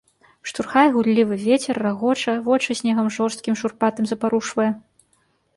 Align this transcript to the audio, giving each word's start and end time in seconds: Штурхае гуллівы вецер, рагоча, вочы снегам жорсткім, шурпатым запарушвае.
Штурхае 0.51 0.85
гуллівы 0.95 1.37
вецер, 1.43 1.75
рагоча, 1.85 2.33
вочы 2.47 2.79
снегам 2.81 3.13
жорсткім, 3.19 3.53
шурпатым 3.63 4.05
запарушвае. 4.15 4.71